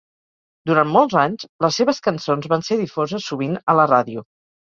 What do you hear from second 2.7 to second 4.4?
difoses sovint a la ràdio.